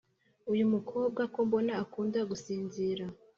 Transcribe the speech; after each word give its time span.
uyu 0.51 0.65
mukobwa 0.73 1.21
kombona 1.33 1.71
akunda 1.83 2.19
gusinzira 2.29 3.05